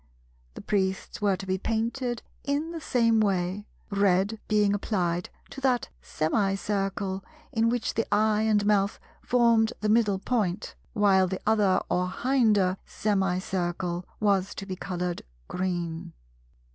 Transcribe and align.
The 0.55 0.61
Priests 0.63 1.21
were 1.21 1.35
to 1.37 1.45
be 1.45 1.59
painted 1.59 2.23
in 2.43 2.71
the 2.71 2.81
same 2.81 3.19
way, 3.19 3.67
red 3.91 4.39
being 4.47 4.73
applied 4.73 5.29
to 5.51 5.61
that 5.61 5.89
semicircle 6.01 7.23
in 7.51 7.69
which 7.69 7.93
the 7.93 8.11
eye 8.11 8.41
and 8.41 8.65
mouth 8.65 8.99
formed 9.21 9.73
the 9.81 9.89
middle 9.89 10.17
point; 10.17 10.73
while 10.93 11.27
the 11.27 11.39
other 11.45 11.79
or 11.87 12.09
hinder 12.09 12.77
semicircle 12.83 14.03
was 14.19 14.55
to 14.55 14.65
be 14.65 14.75
coloured 14.75 15.21
green. 15.47 16.13